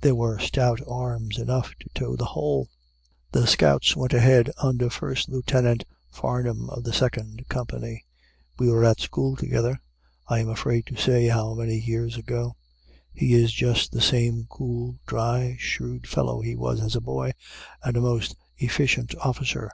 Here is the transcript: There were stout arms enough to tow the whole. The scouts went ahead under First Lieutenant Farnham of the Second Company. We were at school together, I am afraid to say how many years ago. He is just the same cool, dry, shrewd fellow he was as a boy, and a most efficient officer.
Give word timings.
There 0.00 0.14
were 0.14 0.38
stout 0.38 0.80
arms 0.88 1.36
enough 1.36 1.74
to 1.80 1.90
tow 1.92 2.16
the 2.16 2.24
whole. 2.32 2.68
The 3.32 3.46
scouts 3.46 3.94
went 3.94 4.14
ahead 4.14 4.50
under 4.56 4.88
First 4.88 5.28
Lieutenant 5.28 5.84
Farnham 6.08 6.70
of 6.70 6.84
the 6.84 6.92
Second 6.94 7.44
Company. 7.50 8.06
We 8.58 8.70
were 8.70 8.82
at 8.86 8.98
school 8.98 9.36
together, 9.36 9.78
I 10.26 10.38
am 10.38 10.48
afraid 10.48 10.86
to 10.86 10.96
say 10.96 11.26
how 11.26 11.52
many 11.52 11.78
years 11.78 12.16
ago. 12.16 12.56
He 13.12 13.34
is 13.34 13.52
just 13.52 13.92
the 13.92 14.00
same 14.00 14.46
cool, 14.48 15.00
dry, 15.06 15.56
shrewd 15.58 16.06
fellow 16.08 16.40
he 16.40 16.56
was 16.56 16.80
as 16.80 16.96
a 16.96 17.02
boy, 17.02 17.32
and 17.84 17.94
a 17.94 18.00
most 18.00 18.36
efficient 18.56 19.14
officer. 19.16 19.70